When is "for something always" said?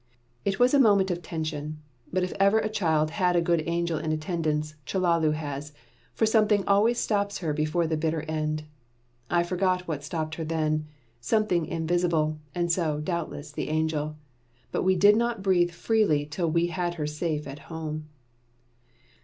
6.15-6.97